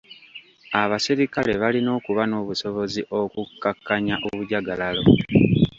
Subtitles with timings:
[0.81, 5.03] Abaserikale balina okuba n'obusobozi okukakkanya obujagalalo.